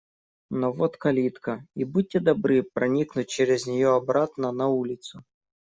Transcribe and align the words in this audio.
Но 0.49 0.71
вот 0.73 0.97
калитка. 0.97 1.63
И 1.75 1.83
будьте 1.83 2.19
добры 2.19 2.63
проникнуть 2.63 3.29
через 3.29 3.67
нее 3.67 3.93
обратно 3.95 4.51
на 4.51 4.67
улицу. 4.67 5.23